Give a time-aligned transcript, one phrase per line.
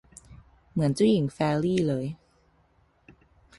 [0.71, 2.05] เหมือนเจ้าหญิงแฟรรี่เลย